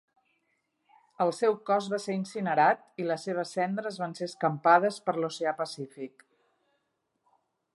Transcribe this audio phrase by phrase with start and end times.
[1.25, 5.55] El seu cos va ser incinerat i les seves cendres van ser escampades per l'oceà
[5.61, 6.25] Pacífic.